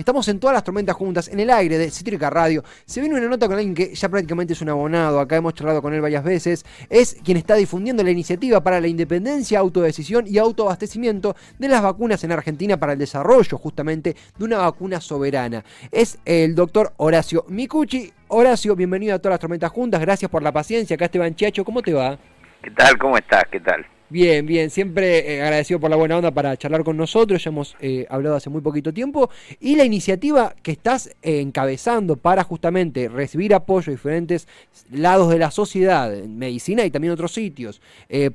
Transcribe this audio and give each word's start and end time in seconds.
Estamos 0.00 0.26
en 0.28 0.40
todas 0.40 0.54
las 0.54 0.64
tormentas 0.64 0.96
juntas, 0.96 1.28
en 1.28 1.40
el 1.40 1.50
aire 1.50 1.76
de 1.76 1.90
Cítrica 1.90 2.30
Radio. 2.30 2.64
Se 2.86 3.02
viene 3.02 3.16
una 3.16 3.28
nota 3.28 3.46
con 3.46 3.58
alguien 3.58 3.74
que 3.74 3.94
ya 3.94 4.08
prácticamente 4.08 4.54
es 4.54 4.62
un 4.62 4.70
abonado, 4.70 5.20
acá 5.20 5.36
hemos 5.36 5.52
charlado 5.52 5.82
con 5.82 5.92
él 5.92 6.00
varias 6.00 6.24
veces. 6.24 6.64
Es 6.88 7.18
quien 7.22 7.36
está 7.36 7.54
difundiendo 7.54 8.02
la 8.02 8.10
iniciativa 8.10 8.62
para 8.62 8.80
la 8.80 8.86
independencia, 8.86 9.58
autodecisión 9.58 10.24
y 10.26 10.38
autoabastecimiento 10.38 11.36
de 11.58 11.68
las 11.68 11.82
vacunas 11.82 12.24
en 12.24 12.32
Argentina 12.32 12.78
para 12.78 12.94
el 12.94 12.98
desarrollo 12.98 13.58
justamente 13.58 14.16
de 14.38 14.44
una 14.46 14.56
vacuna 14.56 15.02
soberana. 15.02 15.66
Es 15.92 16.18
el 16.24 16.54
doctor 16.54 16.94
Horacio 16.96 17.44
Micucci. 17.48 18.10
Horacio, 18.28 18.74
bienvenido 18.74 19.14
a 19.14 19.18
todas 19.18 19.34
las 19.34 19.40
tormentas 19.40 19.70
juntas. 19.70 20.00
Gracias 20.00 20.30
por 20.30 20.42
la 20.42 20.50
paciencia. 20.50 20.94
Acá 20.94 21.04
Esteban 21.04 21.34
Chiacho, 21.34 21.62
¿cómo 21.62 21.82
te 21.82 21.92
va? 21.92 22.18
¿Qué 22.62 22.70
tal? 22.70 22.96
¿Cómo 22.96 23.18
estás? 23.18 23.44
¿Qué 23.50 23.60
tal? 23.60 23.84
Bien, 24.10 24.44
bien, 24.44 24.70
siempre 24.70 25.36
eh, 25.36 25.40
agradecido 25.40 25.78
por 25.78 25.88
la 25.88 25.94
buena 25.94 26.16
onda 26.16 26.32
para 26.32 26.56
charlar 26.56 26.82
con 26.82 26.96
nosotros, 26.96 27.44
ya 27.44 27.50
hemos 27.50 27.76
eh, 27.78 28.08
hablado 28.10 28.34
hace 28.34 28.50
muy 28.50 28.60
poquito 28.60 28.92
tiempo, 28.92 29.30
y 29.60 29.76
la 29.76 29.84
iniciativa 29.84 30.52
que 30.64 30.72
estás 30.72 31.14
eh, 31.22 31.38
encabezando 31.40 32.16
para 32.16 32.42
justamente 32.42 33.08
recibir 33.08 33.54
apoyo 33.54 33.86
de 33.86 33.92
diferentes 33.92 34.48
lados 34.90 35.30
de 35.30 35.38
la 35.38 35.52
sociedad, 35.52 36.12
en 36.12 36.36
medicina 36.36 36.84
y 36.84 36.90
también 36.90 37.12
otros 37.12 37.32
sitios, 37.32 37.80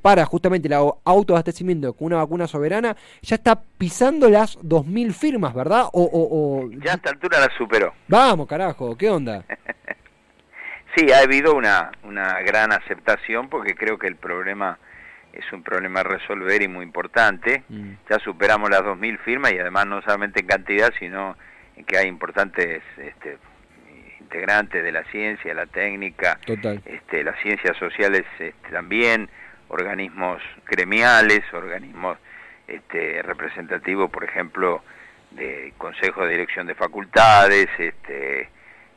para 0.02 0.24
justamente 0.24 0.70
el 0.70 0.76
autoabastecimiento 1.04 1.92
con 1.92 2.08
una 2.08 2.18
vacuna 2.18 2.48
soberana, 2.48 2.96
ya 3.22 3.36
está 3.36 3.62
pisando 3.78 4.30
las 4.30 4.58
2.000 4.60 5.12
firmas, 5.12 5.54
¿verdad? 5.54 5.88
O, 5.92 6.10
o, 6.14 6.70
Ya 6.86 6.94
a 6.94 6.96
esta 6.96 7.10
altura 7.10 7.42
la 7.42 7.52
superó. 7.58 7.94
Vamos, 8.08 8.48
carajo, 8.48 8.96
¿qué 8.96 9.10
onda? 9.10 9.44
sí, 10.96 11.12
ha 11.12 11.20
habido 11.20 11.54
una, 11.54 11.92
una 12.04 12.40
gran 12.44 12.72
aceptación 12.72 13.50
porque 13.50 13.76
creo 13.76 14.00
que 14.00 14.08
el 14.08 14.16
problema 14.16 14.80
es 15.36 15.52
un 15.52 15.64
problema 15.64 16.00
a 16.00 16.04
resolver 16.04 16.62
y 16.62 16.68
muy 16.68 16.84
importante. 16.84 17.64
Mm. 17.70 17.92
Ya 18.10 18.20
superamos 18.20 18.70
las 18.70 18.82
2.000 18.82 19.20
firmas 19.20 19.54
y 19.54 19.60
además 19.60 19.86
no 19.88 20.02
solamente 20.02 20.42
en 20.42 20.48
cantidad, 20.48 20.94
sino 20.98 21.36
en 21.76 21.86
que 21.86 21.98
hay 21.98 22.08
importantes 22.08 22.82
este, 22.98 23.38
integrantes 24.20 24.84
de 24.84 24.92
la 24.92 25.04
ciencia, 25.06 25.54
la 25.54 25.66
técnica, 25.66 26.40
Este, 26.86 27.24
las 27.24 27.40
ciencias 27.42 27.78
sociales 27.78 28.24
este, 28.40 28.72
también, 28.72 29.30
organismos 29.68 30.42
gremiales, 30.68 31.42
organismos 31.54 32.18
este, 32.68 33.22
representativos, 33.22 34.10
por 34.10 34.24
ejemplo, 34.24 34.84
de 35.32 35.74
consejo 35.78 36.26
de 36.26 36.32
dirección 36.32 36.66
de 36.68 36.76
facultades, 36.76 37.68
este, 37.78 38.50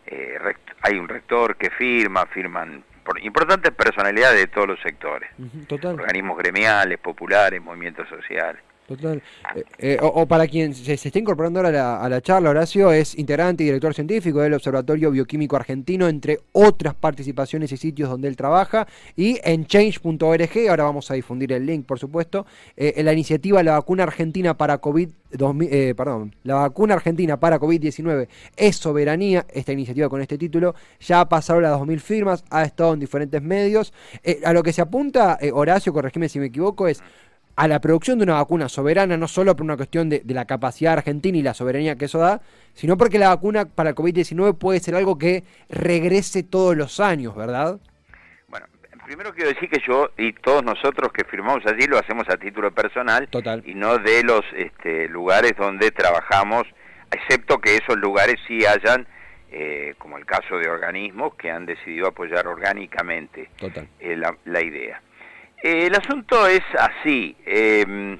eh, 0.07 0.39
hay 0.83 0.99
un 0.99 1.09
rector 1.09 1.57
que 1.57 1.71
firma, 1.71 2.27
firman 2.27 2.85
importantes 3.23 3.73
personalidades 3.73 4.41
de 4.41 4.47
todos 4.49 4.69
los 4.69 4.81
sectores, 4.81 5.31
organismos 5.71 6.39
gremiales, 6.39 6.99
populares, 6.99 7.63
movimientos 7.63 8.09
sociales. 8.09 8.63
Total. 8.89 9.23
Eh, 9.55 9.65
eh, 9.81 9.99
o, 10.01 10.25
para 10.25 10.47
quien 10.47 10.75
se, 10.75 10.95
está 10.95 11.19
incorporando 11.19 11.61
ahora 11.61 12.03
a 12.03 12.09
la, 12.09 12.23
charla, 12.23 12.49
Horacio 12.49 12.91
es 12.91 13.19
integrante 13.19 13.63
y 13.63 13.67
director 13.67 13.93
científico 13.93 14.41
del 14.41 14.55
Observatorio 14.55 15.11
Bioquímico 15.11 15.57
Argentino, 15.57 16.09
entre 16.09 16.41
otras 16.53 16.95
participaciones 16.95 17.71
y 17.71 17.77
sitios 17.77 18.09
donde 18.09 18.29
él 18.29 18.37
trabaja, 18.37 18.89
y 19.15 19.39
en 19.45 19.67
change.org, 19.67 20.69
ahora 20.71 20.85
vamos 20.85 21.11
a 21.11 21.15
difundir 21.15 21.53
el 21.53 21.67
link, 21.67 21.85
por 21.85 21.99
supuesto, 21.99 22.47
eh, 22.79 22.95
en 22.97 23.05
la 23.05 23.13
iniciativa 23.13 23.63
La 23.63 23.73
vacuna 23.73 24.05
argentina 24.05 24.57
para 24.57 24.79
COVID, 24.79 25.11
perdón, 25.95 26.35
la 26.43 26.55
vacuna 26.55 26.95
argentina 26.95 27.39
para 27.39 27.61
COVID-19 27.61 28.27
es 28.57 28.77
soberanía, 28.77 29.45
esta 29.53 29.75
iniciativa 29.75 30.09
con 30.09 30.23
este 30.23 30.39
título, 30.39 30.75
ya 30.99 31.21
ha 31.21 31.29
pasado 31.29 31.61
las 31.61 31.79
2.000 31.79 32.01
firmas, 32.01 32.45
ha 32.49 32.63
estado 32.63 32.95
en 32.95 33.01
diferentes 33.01 33.43
medios, 33.43 33.93
a 34.43 34.55
lo 34.55 34.63
que 34.63 34.73
se 34.73 34.81
apunta, 34.81 35.39
Horacio, 35.53 35.93
corregime 35.93 36.31
si 36.31 36.39
me 36.39 36.47
equivoco, 36.47 36.89
es 36.89 37.03
a 37.59 37.67
la 37.67 37.81
producción 37.81 38.19
de 38.19 38.23
una 38.23 38.35
vacuna 38.35 38.69
soberana, 38.69 39.17
no 39.17 39.27
solo 39.27 39.57
por 39.57 39.65
una 39.65 39.77
cuestión 39.77 40.09
de, 40.09 40.23
la 40.27 40.45
capacidad 40.45 40.93
argentina 40.93 41.37
y 41.39 41.43
la 41.43 41.55
soberanía 41.55 41.97
que 41.97 42.05
eso 42.05 42.21
da, 42.21 42.41
sino 42.73 42.97
porque 42.97 43.19
la 43.19 43.31
vacuna 43.31 43.65
para 43.65 43.91
el 43.91 43.97
COVID-19 43.97 44.57
puede 44.57 44.79
ser 44.79 44.95
algo 44.95 45.19
que 45.19 45.43
regrese 45.69 46.45
todos 46.45 46.77
los 46.77 47.01
años, 47.01 47.35
¿verdad? 47.35 47.81
Bueno, 48.47 48.67
primero 49.05 49.35
quiero 49.35 49.49
decir 49.49 49.69
que 49.69 49.81
yo 49.85 50.11
y 50.17 50.35
todos 50.35 50.63
nosotros 50.63 51.11
que 51.13 51.25
firmamos 51.25 51.67
allí 51.67 51.89
lo 51.89 51.99
hacemos 51.99 52.29
a 52.29 52.37
título 52.37 52.71
personal 52.71 53.27
Total. 53.27 53.61
y 53.67 53.75
no 53.75 53.99
de 53.99 54.23
los 54.23 54.45
este, 54.57 55.09
lugares 55.09 55.55
donde 55.59 55.91
trabajamos, 55.91 56.63
excepto 57.11 57.59
que 57.59 57.75
esos 57.75 57.97
lugares 57.97 58.37
sí 58.47 58.65
hayan, 58.67 59.05
eh, 59.51 59.97
como 59.99 60.17
el 60.17 60.27
caso 60.27 60.59
de 60.59 60.69
organismos 60.69 61.35
que 61.35 61.51
han 61.51 61.67
decidido 61.67 62.07
apoyar 62.07 62.47
orgánicamente 62.47 63.51
eh, 63.99 64.17
la 64.45 64.63
idea. 64.63 65.03
Eh, 65.63 65.87
el 65.87 65.95
asunto 65.95 66.47
es 66.47 66.63
así. 66.79 67.37
Em, 67.45 68.19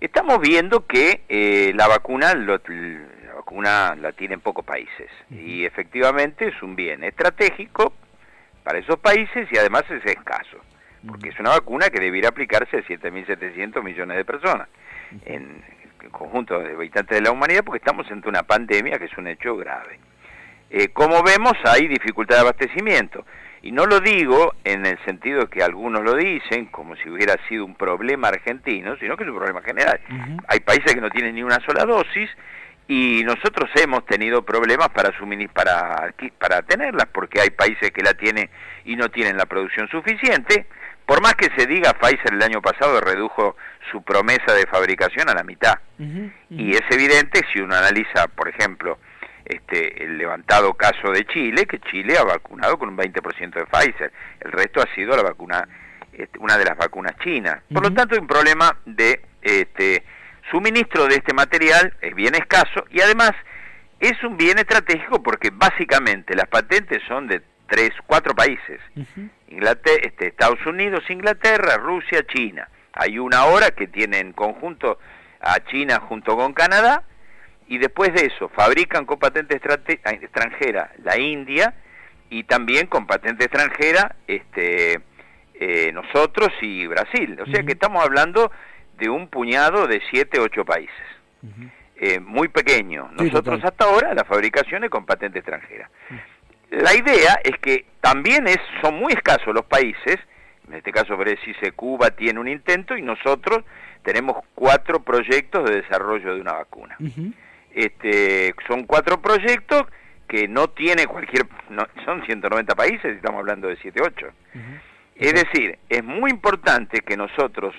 estamos 0.00 0.40
viendo 0.40 0.86
que 0.86 1.22
eh, 1.28 1.72
la 1.74 1.88
vacuna 1.88 2.34
la 2.34 2.60
vacuna 3.34 3.94
la 3.96 4.12
tienen 4.12 4.40
pocos 4.40 4.64
países 4.64 5.10
y 5.30 5.64
efectivamente 5.64 6.48
es 6.48 6.62
un 6.62 6.76
bien 6.76 7.02
estratégico 7.02 7.94
para 8.62 8.78
esos 8.78 8.98
países 8.98 9.48
y 9.50 9.56
además 9.56 9.84
es 9.90 10.04
escaso, 10.04 10.58
porque 11.06 11.30
es 11.30 11.40
una 11.40 11.50
vacuna 11.50 11.88
que 11.88 12.00
debiera 12.00 12.28
aplicarse 12.28 12.76
a 12.76 12.82
7.700 12.82 13.82
millones 13.82 14.16
de 14.18 14.24
personas 14.24 14.68
en 15.24 15.64
el 16.02 16.10
conjunto 16.10 16.58
de 16.60 16.74
habitantes 16.74 17.16
de 17.18 17.22
la 17.22 17.32
humanidad, 17.32 17.64
porque 17.64 17.78
estamos 17.78 18.10
ante 18.10 18.28
una 18.28 18.42
pandemia 18.42 18.98
que 18.98 19.06
es 19.06 19.16
un 19.16 19.26
hecho 19.26 19.56
grave. 19.56 19.98
Eh, 20.70 20.88
como 20.88 21.22
vemos, 21.22 21.54
hay 21.64 21.88
dificultad 21.88 22.36
de 22.36 22.40
abastecimiento. 22.42 23.24
Y 23.62 23.72
no 23.72 23.84
lo 23.86 24.00
digo 24.00 24.54
en 24.64 24.86
el 24.86 24.98
sentido 25.04 25.48
que 25.50 25.62
algunos 25.62 26.02
lo 26.02 26.14
dicen, 26.14 26.66
como 26.66 26.96
si 26.96 27.10
hubiera 27.10 27.36
sido 27.48 27.64
un 27.64 27.74
problema 27.74 28.28
argentino, 28.28 28.96
sino 28.96 29.16
que 29.16 29.24
es 29.24 29.30
un 29.30 29.36
problema 29.36 29.62
general. 29.62 30.00
Hay 30.48 30.60
países 30.60 30.94
que 30.94 31.00
no 31.00 31.10
tienen 31.10 31.34
ni 31.34 31.42
una 31.42 31.60
sola 31.66 31.84
dosis 31.84 32.30
y 32.88 33.22
nosotros 33.24 33.70
hemos 33.76 34.04
tenido 34.06 34.42
problemas 34.42 34.88
para, 34.88 35.12
para, 35.52 36.12
para 36.38 36.62
tenerlas, 36.62 37.06
porque 37.12 37.40
hay 37.40 37.50
países 37.50 37.90
que 37.90 38.02
la 38.02 38.14
tienen 38.14 38.48
y 38.84 38.96
no 38.96 39.10
tienen 39.10 39.36
la 39.36 39.46
producción 39.46 39.88
suficiente. 39.88 40.66
Por 41.04 41.22
más 41.22 41.34
que 41.34 41.48
se 41.56 41.66
diga, 41.66 41.92
Pfizer 41.92 42.32
el 42.32 42.42
año 42.42 42.62
pasado 42.62 43.00
redujo 43.00 43.56
su 43.90 44.02
promesa 44.02 44.54
de 44.54 44.66
fabricación 44.66 45.28
a 45.28 45.34
la 45.34 45.44
mitad. 45.44 45.78
Y 46.48 46.70
es 46.72 46.82
evidente, 46.90 47.42
si 47.52 47.60
uno 47.60 47.76
analiza, 47.76 48.26
por 48.28 48.48
ejemplo, 48.48 48.98
este, 49.50 50.04
el 50.04 50.16
levantado 50.16 50.74
caso 50.74 51.10
de 51.10 51.24
Chile, 51.26 51.66
que 51.66 51.80
Chile 51.80 52.16
ha 52.16 52.24
vacunado 52.24 52.78
con 52.78 52.88
un 52.88 52.96
20% 52.96 53.54
de 53.54 53.66
Pfizer, 53.66 54.12
el 54.40 54.52
resto 54.52 54.80
ha 54.80 54.94
sido 54.94 55.16
la 55.16 55.22
vacuna, 55.22 55.68
este, 56.12 56.38
una 56.38 56.56
de 56.56 56.64
las 56.64 56.76
vacunas 56.76 57.16
chinas. 57.22 57.60
Por 57.72 57.82
lo 57.82 57.92
tanto, 57.92 58.14
hay 58.14 58.20
un 58.20 58.26
problema 58.26 58.76
de 58.86 59.20
este, 59.42 60.04
suministro 60.50 61.06
de 61.06 61.16
este 61.16 61.34
material, 61.34 61.94
es 62.00 62.14
bien 62.14 62.34
escaso, 62.34 62.84
y 62.90 63.00
además 63.00 63.32
es 63.98 64.22
un 64.22 64.36
bien 64.36 64.58
estratégico 64.58 65.22
porque 65.22 65.50
básicamente 65.52 66.34
las 66.34 66.46
patentes 66.46 67.02
son 67.08 67.26
de 67.26 67.42
tres, 67.66 67.90
cuatro 68.06 68.34
países, 68.34 68.80
Inglaterra, 69.48 70.00
este, 70.02 70.28
Estados 70.28 70.64
Unidos, 70.64 71.04
Inglaterra, 71.08 71.76
Rusia, 71.76 72.24
China. 72.26 72.68
Hay 72.92 73.18
una 73.18 73.38
ahora 73.38 73.70
que 73.70 73.86
tiene 73.86 74.18
en 74.18 74.32
conjunto 74.32 74.98
a 75.40 75.60
China 75.64 76.00
junto 76.00 76.36
con 76.36 76.52
Canadá, 76.52 77.04
y 77.70 77.78
después 77.78 78.12
de 78.12 78.26
eso 78.26 78.48
fabrican 78.48 79.06
con 79.06 79.20
patente 79.20 79.54
extranjera 79.54 80.90
la 81.04 81.16
India 81.16 81.72
y 82.28 82.42
también 82.42 82.88
con 82.88 83.06
patente 83.06 83.44
extranjera 83.44 84.16
este, 84.26 85.00
eh, 85.54 85.92
nosotros 85.92 86.48
y 86.60 86.88
Brasil. 86.88 87.38
O 87.40 87.46
sea 87.46 87.62
que 87.62 87.72
estamos 87.72 88.04
hablando 88.04 88.50
de 88.98 89.08
un 89.08 89.28
puñado 89.28 89.86
de 89.86 90.02
siete, 90.10 90.40
ocho 90.40 90.64
países. 90.64 90.90
Eh, 91.94 92.18
muy 92.18 92.48
pequeño. 92.48 93.08
Nosotros 93.12 93.60
hasta 93.62 93.84
ahora 93.84 94.14
la 94.14 94.24
fabricación 94.24 94.82
es 94.82 94.90
con 94.90 95.06
patente 95.06 95.38
extranjera. 95.38 95.88
La 96.70 96.92
idea 96.92 97.38
es 97.44 97.56
que 97.60 97.86
también 98.00 98.48
es, 98.48 98.58
son 98.82 98.98
muy 98.98 99.12
escasos 99.12 99.54
los 99.54 99.64
países, 99.64 100.16
en 100.66 100.74
este 100.74 100.90
caso 100.90 101.16
precise 101.16 101.70
Cuba 101.70 102.10
tiene 102.10 102.40
un 102.40 102.48
intento 102.48 102.96
y 102.96 103.02
nosotros 103.02 103.64
tenemos 104.02 104.38
cuatro 104.56 105.04
proyectos 105.04 105.70
de 105.70 105.82
desarrollo 105.82 106.34
de 106.34 106.40
una 106.40 106.54
vacuna. 106.54 106.96
Este, 107.72 108.54
son 108.66 108.84
cuatro 108.84 109.20
proyectos 109.20 109.84
que 110.28 110.46
no 110.46 110.68
tiene 110.70 111.06
cualquier, 111.06 111.46
no, 111.70 111.86
son 112.04 112.24
190 112.24 112.74
países, 112.74 113.16
estamos 113.16 113.40
hablando 113.40 113.68
de 113.68 113.76
7, 113.76 114.00
8. 114.00 114.26
Es 115.16 115.34
decir, 115.34 115.78
es 115.88 116.04
muy 116.04 116.30
importante 116.30 117.00
que 117.00 117.16
nosotros 117.16 117.74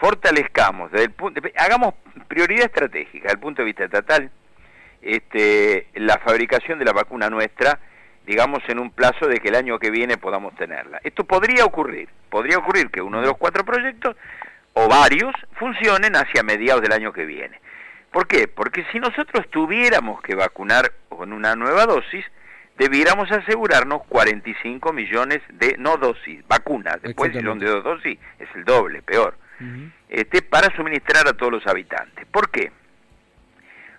fortalezcamos, 0.00 0.90
desde 0.90 1.06
el 1.06 1.12
punto, 1.12 1.40
hagamos 1.56 1.94
prioridad 2.26 2.66
estratégica 2.66 3.24
desde 3.24 3.34
el 3.34 3.40
punto 3.40 3.62
de 3.62 3.66
vista 3.66 3.84
estatal, 3.84 4.30
este, 5.00 5.86
la 5.94 6.18
fabricación 6.18 6.78
de 6.78 6.84
la 6.84 6.92
vacuna 6.92 7.30
nuestra, 7.30 7.78
digamos 8.26 8.62
en 8.68 8.78
un 8.78 8.90
plazo 8.90 9.28
de 9.28 9.38
que 9.38 9.48
el 9.48 9.54
año 9.54 9.78
que 9.78 9.90
viene 9.90 10.16
podamos 10.16 10.54
tenerla. 10.56 11.00
Esto 11.04 11.24
podría 11.24 11.64
ocurrir, 11.64 12.08
podría 12.28 12.58
ocurrir 12.58 12.90
que 12.90 13.02
uno 13.02 13.20
de 13.20 13.26
los 13.26 13.36
cuatro 13.36 13.64
proyectos 13.64 14.16
o 14.72 14.88
varios 14.88 15.32
funcionen 15.58 16.16
hacia 16.16 16.42
mediados 16.42 16.82
del 16.82 16.92
año 16.92 17.12
que 17.12 17.24
viene. 17.24 17.60
¿Por 18.14 18.28
qué? 18.28 18.46
Porque 18.46 18.86
si 18.92 19.00
nosotros 19.00 19.44
tuviéramos 19.50 20.22
que 20.22 20.36
vacunar 20.36 20.92
con 21.08 21.32
una 21.32 21.56
nueva 21.56 21.84
dosis, 21.84 22.24
debiéramos 22.78 23.28
asegurarnos 23.32 24.04
45 24.04 24.92
millones 24.92 25.40
de, 25.48 25.74
no 25.78 25.96
dosis, 25.96 26.46
vacunas, 26.46 27.02
después 27.02 27.32
si 27.32 27.42
son 27.42 27.58
de 27.58 27.66
dos 27.66 27.82
dosis, 27.82 28.16
es 28.38 28.48
el 28.54 28.64
doble, 28.64 29.02
peor, 29.02 29.36
este, 30.08 30.42
para 30.42 30.72
suministrar 30.76 31.26
a 31.26 31.32
todos 31.32 31.54
los 31.54 31.66
habitantes. 31.66 32.24
¿Por 32.26 32.50
qué? 32.50 32.70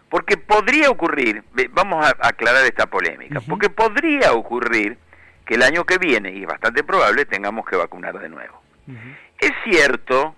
Porque 0.07 0.37
podría 0.37 0.89
ocurrir, 0.89 1.43
vamos 1.71 2.05
a 2.05 2.15
aclarar 2.25 2.63
esta 2.63 2.85
polémica, 2.85 3.41
porque 3.41 3.69
podría 3.69 4.31
ocurrir 4.31 4.97
que 5.45 5.55
el 5.55 5.61
año 5.61 5.83
que 5.83 5.97
viene, 5.97 6.31
y 6.31 6.43
es 6.43 6.47
bastante 6.47 6.85
probable, 6.85 7.25
tengamos 7.25 7.65
que 7.65 7.75
vacunar 7.75 8.17
de 8.17 8.29
nuevo. 8.29 8.61
Es 9.39 9.51
cierto, 9.65 10.37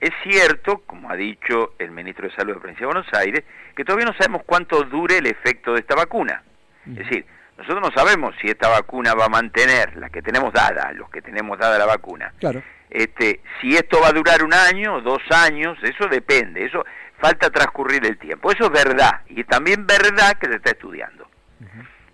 es 0.00 0.10
cierto, 0.22 0.78
como 0.86 1.10
ha 1.10 1.16
dicho 1.16 1.74
el 1.78 1.90
ministro 1.90 2.28
de 2.28 2.34
Salud 2.34 2.50
de 2.50 2.54
la 2.54 2.60
Provincia 2.60 2.86
de 2.86 2.92
Buenos 2.92 3.12
Aires, 3.14 3.44
que 3.74 3.84
todavía 3.84 4.06
no 4.06 4.14
sabemos 4.14 4.42
cuánto 4.46 4.82
dure 4.84 5.18
el 5.18 5.26
efecto 5.26 5.74
de 5.74 5.80
esta 5.80 5.96
vacuna. 5.96 6.42
Es 6.86 6.96
decir, 6.96 7.26
nosotros 7.56 7.80
no 7.82 7.90
sabemos 7.90 8.34
si 8.40 8.46
esta 8.46 8.68
vacuna 8.68 9.14
va 9.14 9.26
a 9.26 9.28
mantener, 9.28 9.96
la 9.96 10.08
que 10.08 10.22
tenemos 10.22 10.52
dada, 10.52 10.92
los 10.92 11.10
que 11.10 11.20
tenemos 11.20 11.58
dada 11.58 11.76
la 11.76 11.86
vacuna. 11.86 12.32
Claro. 12.38 12.62
Este, 12.88 13.40
si 13.60 13.76
esto 13.76 14.00
va 14.00 14.08
a 14.08 14.12
durar 14.12 14.42
un 14.44 14.54
año, 14.54 15.00
dos 15.00 15.20
años, 15.30 15.76
eso 15.82 16.06
depende, 16.06 16.64
eso 16.64 16.84
falta 17.18 17.50
transcurrir 17.50 18.06
el 18.06 18.16
tiempo. 18.16 18.50
Eso 18.52 18.66
es 18.66 18.70
verdad, 18.70 19.22
y 19.28 19.42
también 19.44 19.86
verdad 19.86 20.38
que 20.38 20.46
se 20.46 20.56
está 20.56 20.70
estudiando. 20.70 21.28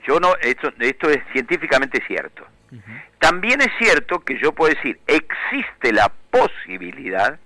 Yo 0.07 0.19
no, 0.21 0.35
esto, 0.41 0.73
esto 0.81 1.11
es 1.11 1.23
científicamente 1.33 2.03
cierto. 2.07 2.47
También 3.19 3.61
es 3.61 3.71
cierto 3.79 4.21
que 4.21 4.39
yo 4.39 4.53
puedo 4.53 4.75
decir, 4.75 4.99
existe 5.07 5.93
la 5.93 6.11
posibilidad 6.31 7.39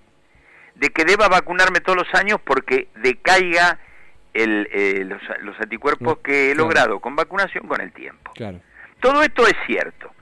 de 0.78 0.90
que 0.90 1.04
deba 1.04 1.28
vacunarme 1.28 1.80
todos 1.80 1.98
los 1.98 2.14
años 2.14 2.40
porque 2.44 2.88
decaiga 2.96 3.78
el, 4.32 4.68
eh, 4.72 5.04
los, 5.04 5.60
anticuerpos 5.60 6.18
que 6.18 6.52
he 6.52 6.54
logrado 6.54 7.00
con 7.00 7.16
vacunación 7.16 7.66
con 7.66 7.80
el 7.80 7.92
tiempo. 7.92 8.32
Todo 9.00 9.22
esto 9.22 9.46
es 9.46 9.54
cierto. 9.66 10.12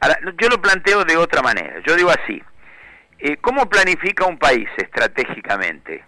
Ahora, 0.00 0.18
yo 0.40 0.48
lo 0.48 0.60
planteo 0.60 1.04
de 1.04 1.16
otra 1.16 1.42
manera. 1.42 1.80
Yo 1.86 1.94
digo 1.96 2.10
así, 2.10 2.42
eh, 3.18 3.36
¿cómo 3.38 3.68
planifica 3.68 4.26
un 4.26 4.38
país 4.38 4.68
estratégicamente? 4.76 6.04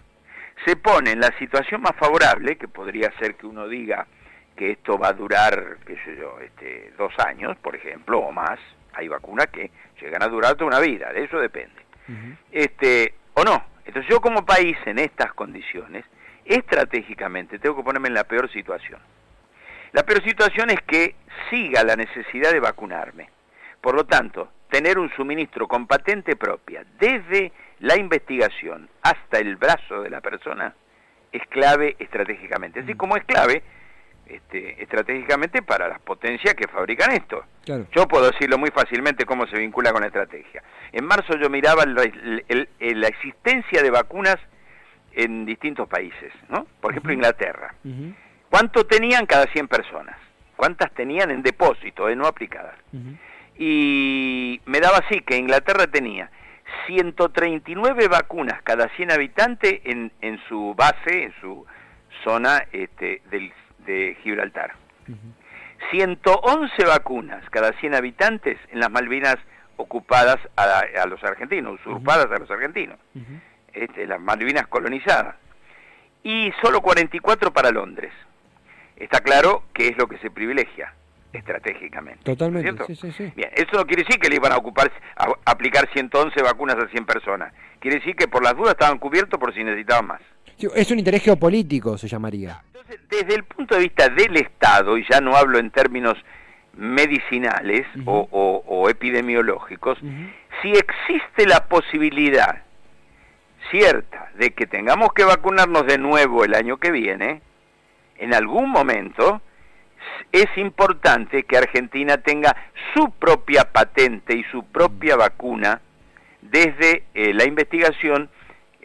Se 0.65 0.75
pone 0.75 1.11
en 1.11 1.19
la 1.19 1.31
situación 1.37 1.81
más 1.81 1.95
favorable, 1.95 2.57
que 2.57 2.67
podría 2.67 3.11
ser 3.19 3.35
que 3.35 3.45
uno 3.47 3.67
diga 3.67 4.05
que 4.55 4.71
esto 4.71 4.97
va 4.97 5.09
a 5.09 5.13
durar, 5.13 5.77
qué 5.85 5.95
sé 6.03 6.17
yo, 6.17 6.37
este, 6.41 6.93
dos 6.97 7.13
años, 7.19 7.57
por 7.57 7.75
ejemplo, 7.75 8.19
o 8.19 8.31
más. 8.31 8.59
Hay 8.93 9.07
vacunas 9.07 9.47
que 9.47 9.71
llegan 10.01 10.23
a 10.23 10.27
durar 10.27 10.55
toda 10.55 10.65
una 10.65 10.79
vida, 10.79 11.13
de 11.13 11.23
eso 11.23 11.39
depende. 11.39 11.79
este, 12.51 13.13
o 13.35 13.43
no. 13.43 13.63
Entonces 13.89 14.11
yo 14.11 14.21
como 14.21 14.45
país 14.45 14.77
en 14.85 14.99
estas 14.99 15.33
condiciones, 15.33 16.05
estratégicamente 16.45 17.57
tengo 17.57 17.75
que 17.77 17.81
ponerme 17.81 18.09
en 18.09 18.13
la 18.13 18.23
peor 18.23 18.47
situación. 18.51 18.99
La 19.93 20.03
peor 20.03 20.23
situación 20.23 20.69
es 20.69 20.79
que 20.81 21.15
siga 21.49 21.83
la 21.83 21.95
necesidad 21.95 22.51
de 22.51 22.59
vacunarme. 22.59 23.31
Por 23.81 23.95
lo 23.95 24.05
tanto, 24.05 24.51
tener 24.69 24.99
un 24.99 25.09
suministro 25.15 25.67
con 25.67 25.87
patente 25.87 26.35
propia 26.35 26.85
desde 26.99 27.51
la 27.79 27.97
investigación 27.97 28.87
hasta 29.01 29.39
el 29.39 29.55
brazo 29.55 30.03
de 30.03 30.11
la 30.11 30.21
persona 30.21 30.75
es 31.31 31.41
clave 31.47 31.95
estratégicamente. 31.97 32.81
Así 32.81 32.93
mm. 32.93 32.97
como 32.97 33.17
es 33.17 33.23
clave 33.23 33.63
este, 34.29 34.81
estratégicamente 34.81 35.61
para 35.61 35.87
las 35.87 35.99
potencias 36.01 36.53
que 36.53 36.67
fabrican 36.67 37.11
esto. 37.11 37.43
Yo 37.95 38.07
puedo 38.07 38.29
decirlo 38.31 38.57
muy 38.57 38.69
fácilmente 38.71 39.25
cómo 39.25 39.47
se 39.47 39.57
vincula 39.57 39.91
con 39.91 40.01
la 40.01 40.07
estrategia. 40.07 40.63
En 40.91 41.05
marzo 41.05 41.35
yo 41.35 41.49
miraba 41.49 41.85
la 41.85 43.07
existencia 43.07 43.81
de 43.81 43.89
vacunas 43.89 44.37
en 45.13 45.45
distintos 45.45 45.87
países, 45.87 46.31
¿no? 46.49 46.65
Por 46.79 46.91
ejemplo, 46.91 47.13
Inglaterra. 47.13 47.73
¿Cuánto 48.49 48.85
tenían 48.85 49.25
cada 49.25 49.45
100 49.51 49.67
personas? 49.67 50.15
¿Cuántas 50.55 50.91
tenían 50.93 51.31
en 51.31 51.41
depósito, 51.41 52.07
de 52.07 52.15
no 52.15 52.25
aplicadas? 52.25 52.75
Y 53.57 54.61
me 54.65 54.79
daba 54.79 54.99
así 54.99 55.21
que 55.21 55.37
Inglaterra 55.37 55.87
tenía 55.87 56.31
139 56.87 58.07
vacunas 58.07 58.61
cada 58.63 58.89
100 58.95 59.11
habitantes 59.11 59.81
en, 59.83 60.11
en 60.21 60.39
su 60.47 60.73
base, 60.75 61.23
en 61.23 61.33
su 61.41 61.65
zona 62.23 62.63
este, 62.71 63.21
del 63.29 63.51
de 63.85 64.17
Gibraltar. 64.23 64.73
111 65.91 66.85
vacunas 66.85 67.47
cada 67.49 67.71
100 67.73 67.95
habitantes 67.95 68.57
en 68.71 68.79
las 68.79 68.91
Malvinas 68.91 69.37
ocupadas 69.77 70.37
a, 70.57 71.05
los 71.07 71.23
argentinos, 71.23 71.79
usurpadas 71.79 72.25
a 72.25 72.37
los 72.37 72.51
argentinos, 72.51 72.99
este, 73.73 74.05
las 74.05 74.19
Malvinas 74.19 74.67
colonizadas, 74.67 75.35
y 76.21 76.51
solo 76.61 76.81
44 76.81 77.53
para 77.53 77.71
Londres. 77.71 78.11
Está 78.97 79.21
claro 79.21 79.63
que 79.73 79.87
es 79.87 79.97
lo 79.97 80.07
que 80.07 80.17
se 80.17 80.29
privilegia 80.29 80.93
estratégicamente. 81.31 82.23
Totalmente. 82.23 82.71
Bien, 83.35 83.49
eso 83.53 83.71
no 83.73 83.85
quiere 83.85 84.03
decir 84.03 84.19
que 84.19 84.29
le 84.29 84.35
iban 84.35 84.51
a 84.51 84.57
ocupar, 84.57 84.91
a 85.15 85.33
aplicar 85.45 85.87
111 85.93 86.41
vacunas 86.41 86.75
a 86.75 86.87
100 86.87 87.05
personas. 87.05 87.53
Quiere 87.79 87.99
decir 87.99 88.15
que 88.15 88.27
por 88.27 88.43
las 88.43 88.55
dudas 88.55 88.71
estaban 88.71 88.97
cubiertos 88.97 89.39
por 89.39 89.53
si 89.53 89.63
necesitaban 89.63 90.07
más. 90.07 90.21
Es 90.75 90.91
un 90.91 90.99
interés 90.99 91.23
geopolítico, 91.23 91.97
se 91.97 92.07
llamaría. 92.07 92.61
Desde 93.09 93.35
el 93.35 93.43
punto 93.43 93.75
de 93.75 93.81
vista 93.81 94.09
del 94.09 94.35
Estado, 94.37 94.97
y 94.97 95.05
ya 95.09 95.21
no 95.21 95.35
hablo 95.35 95.57
en 95.57 95.71
términos 95.71 96.17
medicinales 96.75 97.85
o, 98.05 98.87
epidemiológicos, 98.89 99.97
si 100.61 100.71
existe 100.71 101.45
la 101.45 101.65
posibilidad 101.67 102.63
cierta 103.71 104.31
de 104.35 104.51
que 104.51 104.65
tengamos 104.65 105.13
que 105.13 105.23
vacunarnos 105.23 105.85
de 105.85 105.97
nuevo 105.97 106.43
el 106.43 106.55
año 106.55 106.77
que 106.77 106.91
viene, 106.91 107.41
en 108.17 108.33
algún 108.33 108.69
momento 108.69 109.41
es 110.31 110.45
importante 110.57 111.43
que 111.43 111.57
Argentina 111.57 112.17
tenga 112.17 112.55
su 112.93 113.11
propia 113.11 113.71
patente 113.71 114.35
y 114.35 114.43
su 114.51 114.63
propia 114.63 115.15
vacuna 115.15 115.81
desde 116.41 117.03
eh, 117.13 117.33
la 117.33 117.45
investigación 117.45 118.29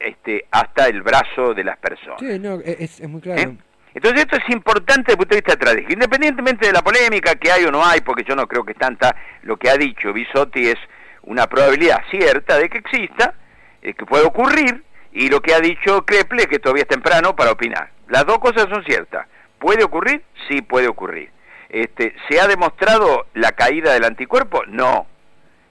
este, 0.05 0.47
hasta 0.51 0.87
el 0.87 1.03
brazo 1.03 1.55
de 1.55 1.65
las 1.65 1.79
personas. 1.79 2.21
Sí, 2.21 2.39
no, 2.39 2.61
es, 2.65 3.01
muy 3.09 3.21
claro. 3.21 3.41
¿Eh? 3.41 3.57
Entonces 3.95 4.23
esto 4.23 4.37
es 4.37 4.55
importante 4.55 5.03
desde 5.03 5.13
el 5.13 5.19
punto 5.19 5.35
de 5.35 5.41
vista 5.41 5.53
estratégico, 5.53 5.93
independientemente 5.93 6.67
de 6.67 6.73
la 6.73 6.83
polémica 6.83 7.37
que 7.37 7.51
hay 7.51 7.65
o 7.65 7.71
no 7.71 7.85
hay, 7.85 8.01
porque 8.01 8.25
yo 8.25 8.35
no 8.35 8.47
creo 8.47 8.65
que 8.65 8.75
tanta 8.75 9.15
lo 9.43 9.57
que 9.57 9.71
ha 9.71 9.77
dicho 9.77 10.13
Bisotti 10.13 10.69
es 10.69 10.79
una 11.23 11.47
probabilidad 11.47 12.03
cierta 12.11 12.59
de 12.59 12.69
que 12.69 12.79
exista, 12.79 13.35
eh, 13.83 13.95
que 13.95 14.05
puede 14.05 14.25
ocurrir, 14.25 14.83
y 15.13 15.29
lo 15.29 15.41
que 15.41 15.55
ha 15.55 15.61
dicho 15.61 16.05
Kreple 16.05 16.47
que 16.47 16.59
todavía 16.59 16.83
es 16.83 16.89
temprano 16.89 17.37
para 17.37 17.53
opinar. 17.53 17.91
Las 18.09 18.27
dos 18.27 18.39
cosas 18.39 18.67
son 18.69 18.85
ciertas. 18.85 19.27
¿Puede 19.59 19.85
ocurrir? 19.85 20.23
Sí 20.49 20.61
puede 20.61 20.89
ocurrir. 20.89 21.31
Este, 21.69 22.15
¿Se 22.29 22.41
ha 22.41 22.47
demostrado 22.49 23.27
la 23.35 23.53
caída 23.53 23.95
del 23.95 24.05
anticuerpo? 24.05 24.65
No. 24.67 25.07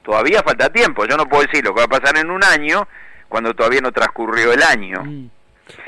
Todavía 0.01 0.41
falta 0.43 0.69
tiempo. 0.69 1.05
Yo 1.05 1.17
no 1.17 1.27
puedo 1.27 1.43
decir 1.43 1.63
lo 1.63 1.73
que 1.73 1.81
va 1.81 1.85
a 1.85 1.99
pasar 1.99 2.17
en 2.17 2.31
un 2.31 2.43
año 2.43 2.87
cuando 3.33 3.55
todavía 3.55 3.81
no 3.81 3.91
transcurrió 3.91 4.53
el 4.53 4.61
año. 4.61 5.03
Mm. 5.03 5.27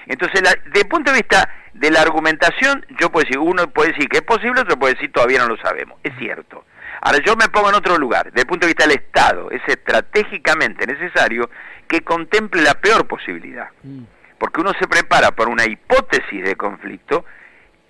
Entonces, 0.07 0.41
desde 0.41 0.81
el 0.81 0.87
punto 0.87 1.11
de 1.11 1.17
vista 1.17 1.47
de 1.75 1.91
la 1.91 2.01
argumentación, 2.01 2.83
yo 2.99 3.11
puedo 3.11 3.23
decir, 3.23 3.37
uno 3.37 3.69
puede 3.69 3.91
decir 3.91 4.09
que 4.09 4.17
es 4.17 4.23
posible, 4.23 4.61
otro 4.61 4.79
puede 4.79 4.95
decir 4.95 5.11
todavía 5.11 5.37
no 5.37 5.49
lo 5.49 5.57
sabemos. 5.57 5.99
Es 6.01 6.11
cierto. 6.17 6.65
Ahora 7.01 7.19
yo 7.23 7.35
me 7.35 7.47
pongo 7.49 7.69
en 7.69 7.75
otro 7.75 7.99
lugar, 7.99 8.31
desde 8.31 8.41
el 8.41 8.47
punto 8.47 8.65
de 8.65 8.73
vista 8.73 8.87
del 8.87 8.97
Estado, 8.97 9.51
es 9.51 9.61
estratégicamente 9.67 10.87
necesario 10.87 11.51
que 11.87 12.01
contemple 12.01 12.63
la 12.63 12.73
peor 12.73 13.05
posibilidad. 13.05 13.69
Mm. 13.83 14.05
Porque 14.39 14.61
uno 14.61 14.71
se 14.79 14.87
prepara 14.87 15.29
por 15.29 15.47
una 15.47 15.65
hipótesis 15.65 16.43
de 16.43 16.55
conflicto 16.55 17.25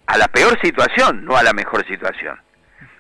a 0.06 0.18
la 0.18 0.28
peor 0.28 0.60
situación, 0.62 1.24
no 1.24 1.38
a 1.38 1.44
la 1.44 1.54
mejor 1.54 1.88
situación. 1.88 2.38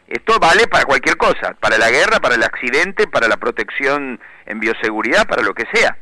Esto 0.07 0.39
vale 0.39 0.69
para 0.69 0.85
cualquier 0.85 1.17
cosa, 1.17 1.53
para 1.59 1.77
la 1.77 1.89
guerra, 1.89 2.21
para 2.21 2.35
el 2.35 2.43
accidente, 2.43 3.07
para 3.07 3.27
la 3.27 3.35
protección 3.35 4.21
en 4.45 4.59
bioseguridad, 4.61 5.27
para 5.27 5.41
lo 5.41 5.53
que 5.53 5.65
sea. 5.73 5.97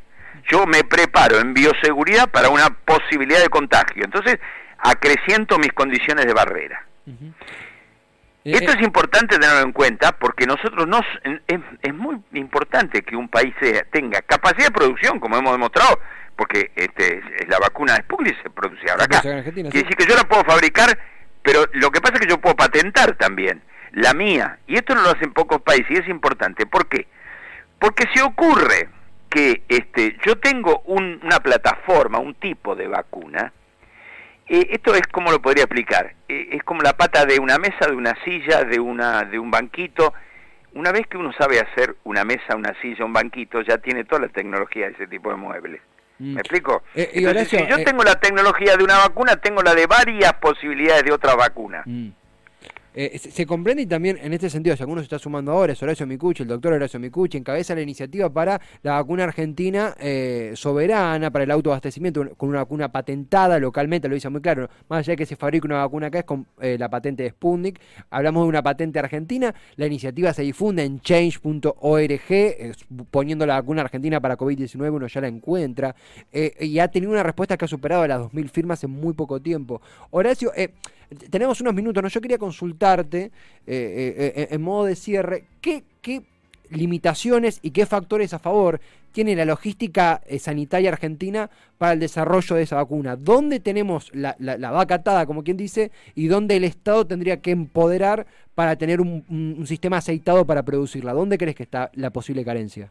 Yo 0.50 0.66
me 0.66 0.84
preparo 0.84 1.40
en 1.40 1.54
bioseguridad 1.54 2.30
para 2.30 2.50
una 2.50 2.70
posibilidad 2.70 3.42
de 3.42 3.50
contagio. 3.50 4.04
Entonces, 4.04 4.40
acreciento 4.78 5.58
mis 5.58 5.72
condiciones 5.74 6.26
de 6.26 6.34
barrera. 6.34 6.86
Esto 8.44 8.72
eh, 8.72 8.76
es 8.78 8.82
importante 8.84 9.38
tenerlo 9.40 9.62
en 9.62 9.72
cuenta 9.72 10.12
porque 10.14 10.46
nosotros 10.46 10.88
nos 10.88 11.06
es, 11.48 11.94
muy 11.94 12.22
importante 12.34 13.02
que 13.02 13.16
un 13.16 13.30
país 13.30 13.54
tenga 13.92 14.22
capacidad 14.22 14.68
de 14.68 14.72
producción, 14.72 15.20
como 15.20 15.38
hemos 15.38 15.54
demostrado, 15.54 16.00
porque 16.36 16.72
este, 16.76 17.22
la 17.48 17.60
vacuna 17.60 17.96
Sputnik 17.96 18.42
se 18.44 18.50
produce 18.50 18.90
ahora 18.90 19.06
acá. 19.06 19.22
Quiere 19.22 19.42
decir 19.44 19.96
que 19.96 20.06
yo 20.06 20.16
la 20.16 20.26
puedo 20.26 20.44
fabricar, 20.44 20.98
pero 21.42 21.66
lo 21.74 21.90
que 21.92 22.02
pasa 22.02 22.16
es 22.16 22.22
que 22.22 22.30
yo 22.30 22.42
puedo 22.42 22.56
patentar 22.56 23.16
también 23.16 23.62
la 23.94 24.14
mía. 24.14 24.60
Y 24.68 24.76
esto 24.76 24.94
no 24.94 25.04
lo 25.04 25.12
hacen 25.12 25.32
pocos 25.32 25.62
países 25.62 25.92
y 25.92 25.96
es 25.96 26.08
importante. 26.10 26.66
¿Por 26.66 26.88
qué? 26.88 27.08
Porque 27.80 28.06
si 28.14 28.22
ocurre 28.22 28.90
que 29.34 29.64
este, 29.68 30.16
yo 30.24 30.38
tengo 30.38 30.84
una 30.86 31.40
plataforma, 31.40 32.20
un 32.20 32.36
tipo 32.36 32.76
de 32.76 32.88
vacuna, 32.88 33.52
eh, 34.48 34.68
esto 34.70 34.94
es 34.94 35.08
como 35.08 35.32
lo 35.32 35.42
podría 35.42 35.64
explicar, 35.64 36.14
eh, 36.30 36.50
es 36.52 36.62
como 36.62 36.84
la 36.84 36.94
pata 36.94 37.26
de 37.26 37.40
una 37.40 37.58
mesa, 37.58 37.88
de 37.88 37.96
una 37.96 38.16
silla, 38.24 38.64
de, 38.64 38.80
una, 38.80 39.24
de 39.24 39.40
un 39.40 39.50
banquito. 39.50 40.14
Una 40.74 40.92
vez 40.92 41.08
que 41.08 41.18
uno 41.18 41.34
sabe 41.34 41.60
hacer 41.60 41.96
una 42.04 42.24
mesa, 42.24 42.56
una 42.56 42.80
silla, 42.80 43.06
un 43.06 43.14
banquito, 43.14 43.62
ya 43.62 43.80
tiene 43.80 44.04
toda 44.04 44.22
la 44.22 44.28
tecnología 44.28 44.86
de 44.86 44.94
ese 44.94 45.08
tipo 45.08 45.32
de 45.32 45.38
muebles. 45.38 45.82
Mm. 46.20 46.36
¿Me 46.36 46.42
explico? 46.42 46.84
Eh, 46.94 47.46
si 47.48 47.58
yo 47.66 47.84
tengo 47.84 48.04
la 48.04 48.20
tecnología 48.20 48.78
de 48.78 48.84
una 48.84 49.00
vacuna, 49.00 49.38
tengo 49.38 49.64
la 49.64 49.74
de 49.74 49.88
varias 49.88 50.34
posibilidades 50.34 51.06
de 51.06 51.12
otra 51.12 51.34
vacuna. 51.34 51.82
Mm. 51.88 52.10
Eh, 52.96 53.18
se, 53.18 53.46
comprende 53.48 53.82
y 53.84 53.86
también 53.88 54.20
en 54.22 54.34
este 54.34 54.50
sentido, 54.50 54.76
si 54.76 54.84
alguno 54.84 55.02
se 55.02 55.06
está 55.06 55.18
sumando 55.18 55.52
ahora, 55.52 55.74
es 55.74 55.82
Horacio 55.82 56.06
Micucci, 56.06 56.44
el 56.44 56.50
doctor 56.50 56.74
Horacio 56.74 57.00
Micucci, 57.00 57.38
encabeza 57.38 57.74
la 57.74 57.82
iniciativa 57.82 58.30
para 58.32 58.62
la 58.84 58.94
vacuna 58.94 59.24
argentina 59.24 59.96
eh, 60.00 60.52
soberana, 60.56 61.32
para 61.32 61.44
el 61.44 61.52
autoabastecimiento, 61.52 62.36
con 62.38 62.50
una 62.50 62.60
vacuna 62.60 62.92
patentada 62.92 63.58
localmente, 63.60 64.08
lo 64.08 64.14
dice 64.14 64.30
muy 64.30 64.42
claro, 64.42 64.70
más 64.90 65.00
allá 65.00 65.14
de 65.14 65.18
que 65.18 65.26
se 65.26 65.36
fabrique 65.36 65.66
una 65.66 65.78
vacuna 65.78 66.08
acá, 66.08 66.20
es 66.20 66.26
con 66.26 66.46
eh, 66.62 66.78
la 66.78 66.90
patente 66.90 67.24
de 67.24 67.30
Sputnik, 67.32 67.80
hablamos 68.12 68.44
de 68.44 68.50
una 68.50 68.62
patente 68.62 69.00
argentina, 69.00 69.56
la 69.76 69.88
iniciativa 69.88 70.32
se 70.34 70.44
difunde 70.44 70.84
en 70.84 71.00
change.org, 71.02 72.22
poniendo 73.10 73.46
la 73.48 73.56
vacuna 73.56 73.82
argentina 73.82 74.22
para 74.22 74.38
COVID-19, 74.38 74.94
uno 74.94 75.08
ya 75.08 75.22
la 75.22 75.28
encuentra, 75.28 75.96
y 76.32 76.78
ha 76.78 76.88
tenido 76.90 77.12
una 77.12 77.24
respuesta 77.24 77.58
que 77.58 77.66
ha 77.66 77.68
superado 77.68 78.06
las 78.06 78.20
2.000 78.22 78.50
firmas 78.50 78.84
en 78.84 78.92
muy 78.92 79.14
poco 79.14 79.42
tiempo. 79.42 79.82
Horacio, 80.12 80.52
tenemos 81.14 81.62
unos 81.62 81.74
minutos, 81.74 82.02
¿no? 82.04 82.10
Yo 82.10 82.22
quería 82.22 82.38
consultarte, 82.38 83.24
eh, 83.24 83.32
eh, 83.68 84.34
eh, 84.36 84.48
en 84.52 84.62
modo 84.62 84.86
de 84.86 84.96
cierre, 84.96 85.46
¿qué, 85.62 85.84
limitaciones 86.70 87.60
y 87.62 87.72
qué 87.72 87.86
factores 87.86 88.34
a 88.34 88.40
favor 88.40 88.80
tiene 89.12 89.36
la 89.36 89.46
logística 89.46 90.22
sanitaria 90.40 90.90
argentina 90.90 91.52
para 91.78 91.94
el 91.94 92.00
desarrollo 92.00 92.56
de 92.56 92.64
esa 92.64 92.78
vacuna? 92.78 93.16
¿Dónde 93.16 93.60
tenemos 93.60 94.12
la, 94.14 94.36
vaca 94.72 94.96
atada, 94.96 95.26
como 95.26 95.44
quien 95.44 95.56
dice, 95.56 95.92
y 96.16 96.28
dónde 96.28 96.58
el 96.58 96.64
Estado 96.64 97.06
tendría 97.06 97.42
que 97.42 97.52
empoderar 97.52 98.26
para 98.56 98.76
tener 98.76 99.02
un, 99.02 99.64
sistema 99.68 99.98
aceitado 99.98 100.46
para 100.46 100.64
producirla? 100.64 101.14
¿Dónde 101.14 101.38
crees 101.38 101.56
que 101.56 101.64
está 101.64 101.92
la 101.94 102.10
posible 102.10 102.44
carencia? 102.44 102.90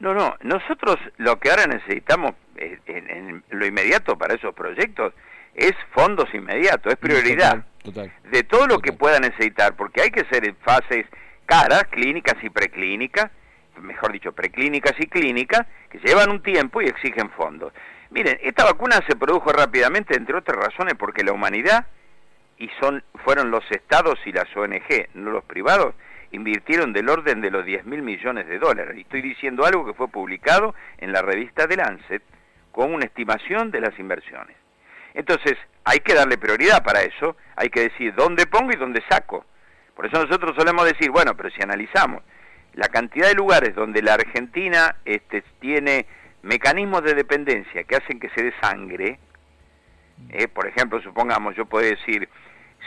No, 0.00 0.14
no, 0.14 0.34
nosotros 0.42 0.96
lo 1.18 1.38
que 1.38 1.50
ahora 1.50 1.66
necesitamos 1.66 2.32
en 2.56 3.42
lo 3.50 3.66
inmediato 3.66 4.16
para 4.16 4.34
esos 4.34 4.54
proyectos 4.54 5.12
es 5.54 5.72
fondos 5.92 6.32
inmediatos, 6.34 6.92
es 6.92 6.98
prioridad 6.98 7.64
de 8.30 8.42
todo 8.44 8.66
lo 8.66 8.78
que 8.78 8.92
pueda 8.92 9.18
necesitar, 9.20 9.76
porque 9.76 10.02
hay 10.02 10.10
que 10.10 10.24
ser 10.26 10.48
en 10.48 10.56
fases 10.56 11.06
caras, 11.46 11.84
clínicas 11.90 12.34
y 12.42 12.48
preclínicas, 12.48 13.30
mejor 13.80 14.12
dicho, 14.12 14.32
preclínicas 14.32 14.94
y 14.98 15.06
clínicas, 15.06 15.66
que 15.90 15.98
llevan 15.98 16.30
un 16.30 16.42
tiempo 16.42 16.80
y 16.80 16.86
exigen 16.86 17.30
fondos. 17.30 17.72
Miren, 18.10 18.38
esta 18.42 18.64
vacuna 18.64 19.00
se 19.06 19.16
produjo 19.16 19.52
rápidamente, 19.52 20.16
entre 20.16 20.36
otras 20.36 20.56
razones, 20.56 20.94
porque 20.94 21.24
la 21.24 21.32
humanidad, 21.32 21.86
y 22.58 22.70
son, 22.80 23.02
fueron 23.24 23.50
los 23.50 23.64
estados 23.70 24.18
y 24.24 24.32
las 24.32 24.46
ONG, 24.56 25.08
no 25.14 25.30
los 25.30 25.44
privados, 25.44 25.94
invirtieron 26.30 26.92
del 26.92 27.08
orden 27.08 27.40
de 27.40 27.50
los 27.50 27.64
10 27.64 27.84
mil 27.84 28.02
millones 28.02 28.46
de 28.46 28.58
dólares. 28.58 28.96
Y 28.96 29.02
estoy 29.02 29.20
diciendo 29.20 29.66
algo 29.66 29.84
que 29.84 29.94
fue 29.94 30.08
publicado 30.08 30.74
en 30.98 31.12
la 31.12 31.22
revista 31.22 31.68
The 31.68 31.76
Lancet 31.76 32.22
con 32.72 32.92
una 32.92 33.04
estimación 33.04 33.70
de 33.70 33.80
las 33.80 33.98
inversiones. 33.98 34.56
Entonces, 35.14 35.54
hay 35.84 36.00
que 36.00 36.14
darle 36.14 36.36
prioridad 36.36 36.82
para 36.82 37.02
eso, 37.02 37.36
hay 37.56 37.70
que 37.70 37.88
decir 37.88 38.14
dónde 38.14 38.46
pongo 38.46 38.72
y 38.72 38.76
dónde 38.76 39.02
saco. 39.08 39.44
Por 39.94 40.06
eso 40.06 40.20
nosotros 40.20 40.56
solemos 40.56 40.84
decir, 40.84 41.10
bueno, 41.10 41.36
pero 41.36 41.50
si 41.50 41.62
analizamos 41.62 42.22
la 42.74 42.88
cantidad 42.88 43.28
de 43.28 43.34
lugares 43.34 43.74
donde 43.74 44.02
la 44.02 44.14
Argentina 44.14 44.96
este, 45.04 45.42
tiene 45.60 46.06
mecanismos 46.42 47.02
de 47.04 47.14
dependencia 47.14 47.84
que 47.84 47.96
hacen 47.96 48.18
que 48.18 48.28
se 48.30 48.42
dé 48.42 48.52
sangre, 48.60 49.20
eh, 50.30 50.48
por 50.48 50.66
ejemplo, 50.66 51.00
supongamos, 51.00 51.54
yo 51.54 51.66
puedo 51.66 51.88
decir, 51.88 52.28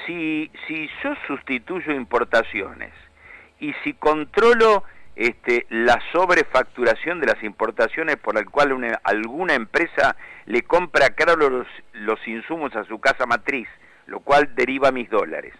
si, 0.05 0.51
si 0.67 0.89
yo 1.03 1.13
sustituyo 1.27 1.93
importaciones 1.93 2.91
y 3.59 3.73
si 3.83 3.93
controlo 3.93 4.83
este, 5.17 5.65
la 5.69 5.99
sobrefacturación 6.11 7.19
de 7.19 7.25
las 7.25 7.43
importaciones 7.43 8.17
por 8.17 8.35
la 8.35 8.45
cual 8.45 8.99
alguna 9.03 9.55
empresa 9.55 10.15
le 10.45 10.61
compra 10.61 11.09
caro 11.09 11.35
los, 11.35 11.67
los 11.93 12.25
insumos 12.27 12.75
a 12.75 12.83
su 12.83 12.99
casa 12.99 13.25
matriz, 13.25 13.67
lo 14.05 14.19
cual 14.19 14.53
deriva 14.55 14.91
mis 14.91 15.09
dólares. 15.09 15.55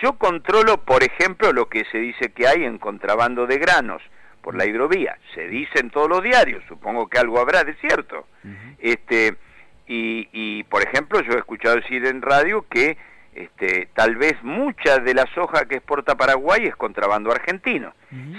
Yo 0.00 0.12
controlo, 0.12 0.84
por 0.84 1.02
ejemplo, 1.02 1.52
lo 1.52 1.68
que 1.68 1.84
se 1.90 1.98
dice 1.98 2.30
que 2.30 2.46
hay 2.46 2.64
en 2.64 2.78
contrabando 2.78 3.46
de 3.46 3.58
granos 3.58 4.02
por 4.40 4.54
la 4.54 4.66
hidrovía. 4.66 5.18
Se 5.34 5.48
dice 5.48 5.80
en 5.80 5.90
todos 5.90 6.08
los 6.08 6.22
diarios, 6.22 6.62
supongo 6.68 7.08
que 7.08 7.18
algo 7.18 7.40
habrá 7.40 7.64
de 7.64 7.74
cierto. 7.74 8.28
este, 8.78 9.34
y, 9.88 10.28
y, 10.32 10.62
por 10.64 10.82
ejemplo, 10.82 11.20
yo 11.22 11.32
he 11.32 11.38
escuchado 11.38 11.76
decir 11.76 12.06
en 12.06 12.22
radio 12.22 12.64
que 12.68 12.96
este, 13.36 13.90
tal 13.92 14.16
vez 14.16 14.42
mucha 14.42 14.98
de 14.98 15.12
la 15.12 15.26
soja 15.34 15.66
que 15.66 15.76
exporta 15.76 16.14
Paraguay 16.14 16.64
es 16.64 16.74
contrabando 16.74 17.30
argentino. 17.30 17.92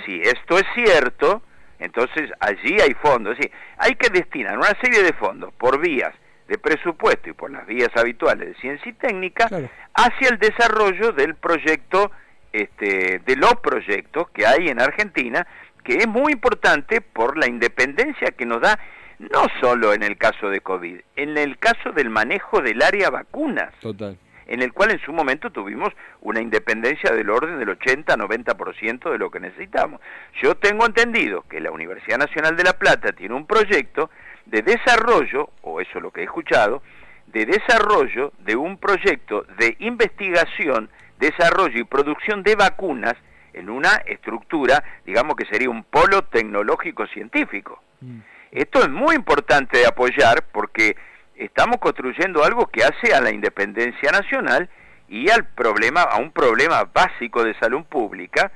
Si 0.04 0.20
esto 0.22 0.58
es 0.58 0.66
cierto, 0.74 1.44
entonces 1.78 2.32
allí 2.40 2.82
hay 2.82 2.96
fondos. 2.96 3.38
hay 3.78 3.94
que 3.94 4.10
destinar 4.10 4.58
una 4.58 4.74
serie 4.82 5.04
de 5.04 5.14
fondos 5.14 5.54
por 5.54 5.80
vías 5.80 6.16
de 6.48 6.58
presupuesto 6.58 7.30
y 7.30 7.34
por 7.34 7.52
las 7.52 7.68
vías 7.68 7.90
habituales 7.96 8.48
de 8.48 8.56
ciencia 8.56 8.90
y 8.90 8.94
técnica 8.94 9.48
hacia 9.94 10.30
el 10.30 10.40
desarrollo 10.40 11.12
del 11.12 11.36
proyecto, 11.36 12.10
este, 12.52 13.20
de 13.20 13.36
los 13.36 13.54
proyectos 13.58 14.30
que 14.32 14.48
hay 14.48 14.70
en 14.70 14.82
Argentina, 14.82 15.46
que 15.84 15.98
es 15.98 16.08
muy 16.08 16.34
importante 16.34 17.02
por 17.02 17.38
la 17.38 17.48
independencia 17.48 18.32
que 18.32 18.48
nos 18.48 18.62
da 18.62 18.80
no 19.20 19.46
solo 19.62 19.94
en 19.94 20.02
el 20.02 20.18
caso 20.18 20.50
de 20.50 20.62
COVID, 20.62 21.02
en 21.16 21.38
el 21.38 21.60
caso 21.60 21.92
del 21.92 22.10
manejo 22.10 22.62
del 22.62 22.82
área 22.82 23.12
vacunas. 23.12 23.72
Total 23.80 24.18
en 24.48 24.62
el 24.62 24.74
cual 24.74 24.92
en 24.92 25.00
su 25.00 25.12
momento 25.14 25.52
tuvimos 25.52 25.94
una 26.22 26.42
independencia 26.42 27.12
del 27.12 27.30
orden 27.30 27.60
del 27.60 27.78
80-90% 27.78 29.12
de 29.12 29.18
lo 29.18 29.30
que 29.30 29.40
necesitamos. 29.40 30.02
Yo 30.42 30.56
tengo 30.56 30.86
entendido 30.86 31.44
que 31.50 31.60
la 31.60 31.72
Universidad 31.72 32.18
Nacional 32.18 32.56
de 32.56 32.64
La 32.64 32.74
Plata 32.74 33.12
tiene 33.12 33.36
un 33.36 33.46
proyecto 33.46 34.10
de 34.46 34.62
desarrollo, 34.62 35.50
o 35.62 35.82
eso 35.82 35.98
es 35.98 36.02
lo 36.02 36.12
que 36.12 36.22
he 36.22 36.24
escuchado, 36.24 36.82
de 37.28 37.46
desarrollo 37.46 38.32
de 38.40 38.56
un 38.56 38.78
proyecto 38.78 39.46
de 39.60 39.76
investigación, 39.80 40.90
desarrollo 41.20 41.80
y 41.80 41.84
producción 41.84 42.42
de 42.42 42.56
vacunas 42.56 43.16
en 43.54 43.70
una 43.70 43.96
estructura, 44.06 44.84
digamos 45.06 45.36
que 45.36 45.46
sería 45.46 45.70
un 45.70 45.84
polo 45.84 46.24
tecnológico 46.24 47.06
científico. 47.08 47.82
Mm. 48.00 48.20
Esto 48.52 48.82
es 48.82 48.90
muy 48.90 49.16
importante 49.16 49.80
de 49.80 49.88
apoyar 49.88 50.46
porque 50.54 50.96
estamos 51.38 51.78
construyendo 51.78 52.44
algo 52.44 52.68
que 52.68 52.84
hace 52.84 53.14
a 53.14 53.22
la 53.22 53.32
independencia 53.32 54.12
nacional 54.12 54.70
y 55.08 55.30
al 55.30 55.46
problema, 55.46 56.02
a 56.02 56.18
un 56.18 56.32
problema 56.32 56.84
básico 56.86 57.44
de 57.44 57.54
salud 57.60 57.84
pública 57.86 58.52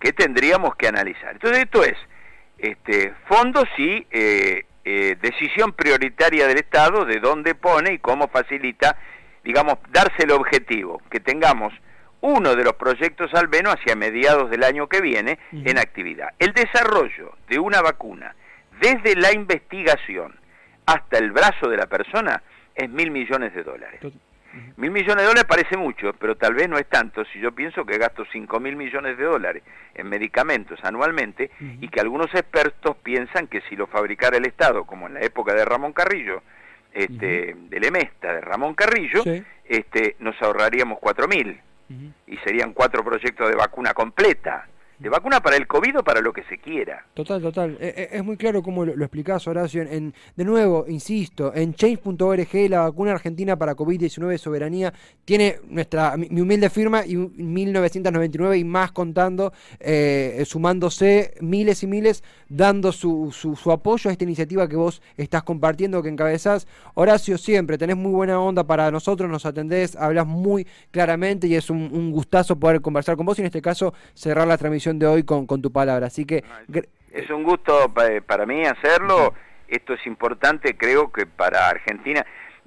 que 0.00 0.12
tendríamos 0.12 0.74
que 0.76 0.88
analizar. 0.88 1.32
Entonces 1.32 1.64
esto 1.64 1.84
es 1.84 1.96
este, 2.58 3.12
fondos 3.28 3.68
y 3.78 4.06
eh, 4.10 4.64
eh, 4.84 5.16
decisión 5.20 5.72
prioritaria 5.72 6.46
del 6.46 6.58
Estado 6.58 7.04
de 7.04 7.20
dónde 7.20 7.54
pone 7.54 7.94
y 7.94 7.98
cómo 7.98 8.28
facilita, 8.28 8.96
digamos, 9.44 9.78
darse 9.90 10.24
el 10.24 10.30
objetivo, 10.32 11.00
que 11.10 11.20
tengamos 11.20 11.72
uno 12.20 12.54
de 12.54 12.64
los 12.64 12.74
proyectos 12.74 13.32
al 13.34 13.48
menos 13.48 13.74
hacia 13.74 13.94
mediados 13.94 14.50
del 14.50 14.64
año 14.64 14.88
que 14.88 15.00
viene 15.00 15.38
en 15.52 15.78
actividad. 15.78 16.30
El 16.38 16.52
desarrollo 16.52 17.36
de 17.48 17.58
una 17.58 17.82
vacuna 17.82 18.34
desde 18.80 19.14
la 19.16 19.32
investigación, 19.32 20.34
hasta 20.86 21.18
el 21.18 21.32
brazo 21.32 21.68
de 21.68 21.76
la 21.76 21.86
persona 21.86 22.42
es 22.74 22.88
mil 22.88 23.10
millones 23.10 23.54
de 23.54 23.62
dólares. 23.62 24.00
Mil 24.76 24.90
millones 24.90 25.16
de 25.16 25.24
dólares 25.24 25.44
parece 25.44 25.76
mucho, 25.76 26.14
pero 26.14 26.36
tal 26.36 26.54
vez 26.54 26.68
no 26.68 26.78
es 26.78 26.86
tanto 26.86 27.24
si 27.26 27.40
yo 27.40 27.52
pienso 27.52 27.84
que 27.84 27.98
gasto 27.98 28.24
cinco 28.32 28.58
mil 28.58 28.74
millones 28.74 29.18
de 29.18 29.24
dólares 29.24 29.62
en 29.94 30.08
medicamentos 30.08 30.78
anualmente 30.82 31.50
y 31.60 31.88
que 31.88 32.00
algunos 32.00 32.32
expertos 32.34 32.96
piensan 33.02 33.48
que 33.48 33.60
si 33.68 33.76
lo 33.76 33.86
fabricara 33.86 34.38
el 34.38 34.46
Estado, 34.46 34.84
como 34.84 35.08
en 35.08 35.14
la 35.14 35.20
época 35.20 35.52
de 35.52 35.64
Ramón 35.64 35.92
Carrillo, 35.92 36.42
este, 36.92 37.54
del 37.68 37.84
EMESTA 37.84 38.32
de 38.32 38.40
Ramón 38.40 38.74
Carrillo, 38.74 39.22
este, 39.64 40.16
nos 40.20 40.40
ahorraríamos 40.40 40.98
cuatro 41.00 41.28
mil 41.28 41.60
y 42.26 42.36
serían 42.38 42.72
cuatro 42.72 43.04
proyectos 43.04 43.48
de 43.50 43.56
vacuna 43.56 43.92
completa 43.92 44.66
de 44.98 45.08
vacuna 45.08 45.40
para 45.40 45.56
el 45.56 45.66
COVID 45.66 45.98
o 45.98 46.02
para 46.02 46.20
lo 46.20 46.32
que 46.32 46.42
se 46.44 46.58
quiera. 46.58 47.04
Total, 47.14 47.42
total. 47.42 47.76
E, 47.80 48.08
e, 48.12 48.16
es 48.16 48.24
muy 48.24 48.36
claro 48.36 48.62
cómo 48.62 48.84
lo, 48.84 48.92
explicás, 48.92 49.46
Horacio. 49.46 49.82
En, 49.82 50.14
de 50.36 50.44
nuevo, 50.44 50.86
insisto, 50.88 51.52
en 51.54 51.74
change.org 51.74 52.70
la 52.70 52.80
vacuna 52.80 53.12
argentina 53.12 53.56
para 53.56 53.76
COVID-19 53.76 54.38
soberanía 54.38 54.92
tiene 55.24 55.60
nuestra 55.68 56.16
mi 56.16 56.40
humilde 56.40 56.70
firma 56.70 57.04
y 57.04 57.16
1999 57.16 58.58
y 58.58 58.64
más 58.64 58.92
contando, 58.92 59.52
eh, 59.80 60.42
sumándose 60.46 61.34
miles 61.40 61.82
y 61.82 61.86
miles, 61.86 62.24
dando 62.48 62.92
su, 62.92 63.32
su, 63.32 63.72
apoyo 63.72 64.08
a 64.08 64.12
esta 64.12 64.24
iniciativa 64.24 64.68
que 64.68 64.76
vos 64.76 65.02
estás 65.16 65.42
compartiendo, 65.42 66.02
que 66.02 66.08
encabezás. 66.08 66.66
Horacio, 66.94 67.36
siempre 67.38 67.76
tenés 67.76 67.96
muy 67.96 68.12
buena 68.12 68.40
onda 68.40 68.64
para 68.64 68.90
nosotros, 68.90 69.30
nos 69.30 69.44
atendés, 69.44 69.96
hablas 69.96 70.26
muy 70.26 70.66
claramente 70.90 71.46
y 71.46 71.54
es 71.54 71.68
un 71.70 72.10
gustazo 72.10 72.58
poder 72.58 72.80
conversar 72.80 73.16
con 73.16 73.26
vos 73.26 73.38
y 73.38 73.42
en 73.42 73.46
este 73.46 73.60
caso 73.60 73.92
cerrar 74.14 74.46
la 74.48 74.56
transmisión 74.56 74.85
de 74.94 75.06
hoy 75.06 75.24
con, 75.24 75.46
con 75.46 75.62
tu 75.62 75.70
palabra. 75.70 76.06
Así 76.06 76.24
que... 76.24 76.44
Es 77.12 77.30
un 77.30 77.42
gusto 77.44 77.92
para 78.26 78.46
mí 78.46 78.64
hacerlo. 78.64 79.34
Esto 79.68 79.94
es 79.94 80.06
importante, 80.06 80.76
creo 80.76 81.12
que 81.12 81.26
para 81.26 81.68
Argentina... 81.68 82.24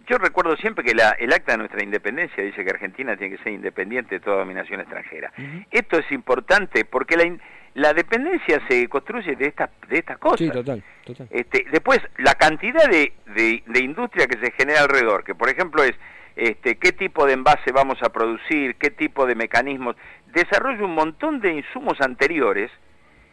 Yo 0.08 0.18
recuerdo 0.18 0.58
siempre 0.58 0.84
que 0.84 0.96
la, 0.96 1.12
el 1.20 1.32
acta 1.32 1.52
de 1.52 1.60
nuestra 1.60 1.84
independencia 1.84 2.44
dice 2.44 2.64
que 2.66 2.72
Argentina 2.72 3.16
tiene 3.16 3.38
que 3.38 3.44
ser 3.44 3.54
independiente 3.54 4.16
de 4.16 4.22
toda 4.22 4.38
dominación 4.38 4.80
extranjera. 4.80 5.32
Esto 5.70 6.00
es 6.00 6.12
importante 6.12 6.84
porque 6.84 7.16
la, 7.16 7.38
la 7.76 7.94
dependencia 7.94 8.60
se 8.68 8.88
construye 8.88 9.36
de 9.36 9.46
estas 9.46 9.70
de 9.88 10.00
estas 10.00 10.18
cosas. 10.18 10.40
Sí, 10.40 10.50
total, 10.50 10.84
Este, 11.30 11.66
después, 11.72 12.00
la 12.18 12.34
cantidad 12.34 12.90
de, 12.90 13.14
de, 13.36 13.64
de, 13.68 13.80
industria 13.80 14.26
que 14.26 14.40
se 14.44 14.52
genera 14.52 14.82
alrededor, 14.82 15.24
que 15.24 15.36
por 15.36 15.48
ejemplo 15.48 15.84
es 15.84 15.94
este, 16.36 16.78
qué 16.78 16.92
tipo 16.92 17.28
de 17.28 17.34
envase 17.34 17.72
vamos 17.72 18.02
a 18.02 18.10
producir, 18.10 18.76
qué 18.76 18.90
tipo 18.90 19.28
de 19.28 19.36
mecanismos. 19.36 19.96
Desarrolla 20.34 20.86
un 20.86 20.96
montón 20.96 21.40
de 21.40 21.54
insumos 21.54 22.00
anteriores 22.02 22.72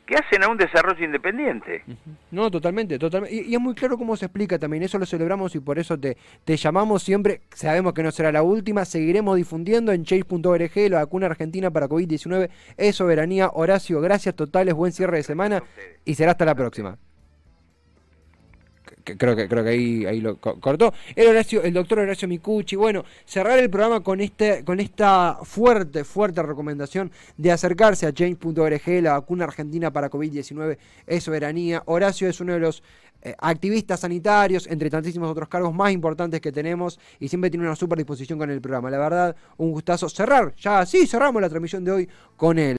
que 0.06 0.14
hacen 0.14 0.44
a 0.44 0.48
un 0.48 0.56
desarrollo 0.56 1.04
independiente. 1.04 1.82
No, 2.30 2.50
totalmente, 2.50 2.98
totalmente. 2.98 3.34
Y, 3.34 3.54
es 3.54 3.60
muy 3.60 3.74
claro 3.74 3.98
cómo 3.98 4.16
se 4.16 4.26
explica 4.26 4.58
también, 4.58 4.84
eso 4.84 4.98
lo 4.98 5.06
celebramos 5.06 5.54
y 5.56 5.60
por 5.60 5.78
eso 5.78 5.98
te, 5.98 6.16
te 6.44 6.56
llamamos 6.56 7.02
siempre, 7.02 7.42
sabemos 7.52 7.92
que 7.92 8.04
no 8.04 8.12
será 8.12 8.30
la 8.30 8.42
última, 8.42 8.84
seguiremos 8.84 9.36
difundiendo 9.36 9.92
en 9.92 10.04
chase.org 10.04 10.76
la 10.90 10.98
vacuna 10.98 11.26
argentina 11.26 11.70
para 11.70 11.88
COVID-19 11.88 12.48
es 12.76 12.96
soberanía. 12.96 13.50
Horacio, 13.52 14.00
gracias 14.00 14.36
totales, 14.36 14.74
buen 14.74 14.92
cierre 14.92 15.16
de 15.16 15.22
semana 15.24 15.62
y 16.04 16.14
será 16.14 16.32
hasta 16.32 16.44
la 16.44 16.54
próxima 16.54 16.96
creo 19.14 19.36
que 19.36 19.48
creo 19.48 19.62
que 19.62 19.70
ahí, 19.70 20.06
ahí 20.06 20.20
lo 20.20 20.38
cortó. 20.38 20.92
El 21.14 21.28
Horacio, 21.28 21.62
el 21.62 21.72
doctor 21.72 22.00
Horacio 22.00 22.26
Micucci. 22.26 22.76
Bueno, 22.76 23.04
cerrar 23.24 23.58
el 23.58 23.70
programa 23.70 24.00
con 24.00 24.20
este, 24.20 24.64
con 24.64 24.80
esta 24.80 25.38
fuerte, 25.42 26.04
fuerte 26.04 26.42
recomendación 26.42 27.12
de 27.36 27.52
acercarse 27.52 28.06
a 28.06 28.12
change.org, 28.12 29.02
la 29.02 29.12
vacuna 29.12 29.44
argentina 29.44 29.92
para 29.92 30.10
COVID-19 30.10 30.78
es 31.06 31.24
soberanía. 31.24 31.82
Horacio 31.86 32.28
es 32.28 32.40
uno 32.40 32.54
de 32.54 32.60
los 32.60 32.82
eh, 33.22 33.34
activistas 33.38 34.00
sanitarios, 34.00 34.66
entre 34.66 34.90
tantísimos 34.90 35.30
otros 35.30 35.48
cargos 35.48 35.74
más 35.74 35.92
importantes 35.92 36.40
que 36.40 36.52
tenemos, 36.52 36.98
y 37.18 37.28
siempre 37.28 37.50
tiene 37.50 37.66
una 37.66 37.76
super 37.76 37.98
disposición 37.98 38.38
con 38.38 38.50
el 38.50 38.60
programa. 38.60 38.90
La 38.90 38.98
verdad, 38.98 39.36
un 39.56 39.72
gustazo 39.72 40.08
cerrar, 40.08 40.54
ya 40.56 40.84
sí, 40.86 41.06
cerramos 41.06 41.40
la 41.42 41.48
transmisión 41.48 41.84
de 41.84 41.92
hoy 41.92 42.08
con 42.36 42.58
él. 42.58 42.76